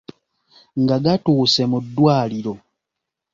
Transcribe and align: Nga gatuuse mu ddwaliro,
Nga 0.81 0.95
gatuuse 1.03 1.61
mu 1.71 1.79
ddwaliro, 1.85 2.53